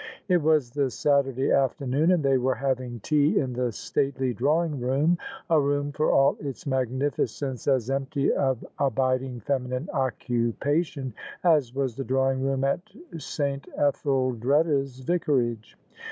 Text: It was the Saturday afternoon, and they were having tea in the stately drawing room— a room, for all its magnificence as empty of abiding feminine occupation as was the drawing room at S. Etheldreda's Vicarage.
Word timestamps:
It 0.27 0.41
was 0.41 0.71
the 0.71 0.89
Saturday 0.89 1.51
afternoon, 1.51 2.09
and 2.11 2.23
they 2.23 2.39
were 2.39 2.55
having 2.55 2.99
tea 3.01 3.37
in 3.37 3.53
the 3.53 3.71
stately 3.71 4.33
drawing 4.33 4.79
room— 4.79 5.19
a 5.51 5.59
room, 5.61 5.91
for 5.91 6.11
all 6.11 6.35
its 6.39 6.65
magnificence 6.65 7.67
as 7.67 7.87
empty 7.87 8.33
of 8.33 8.65
abiding 8.79 9.41
feminine 9.41 9.89
occupation 9.93 11.13
as 11.43 11.75
was 11.75 11.95
the 11.95 12.03
drawing 12.03 12.41
room 12.41 12.63
at 12.63 12.79
S. 13.13 13.37
Etheldreda's 13.39 15.01
Vicarage. 15.01 15.77